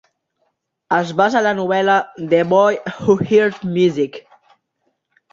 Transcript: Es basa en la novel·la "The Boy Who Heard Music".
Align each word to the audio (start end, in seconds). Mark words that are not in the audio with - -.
Es 0.95 1.09
basa 1.17 1.35
en 1.41 1.43
la 1.47 1.51
novel·la 1.59 1.97
"The 2.31 2.39
Boy 2.53 2.79
Who 2.93 3.17
Heard 3.33 3.59
Music". 3.75 4.17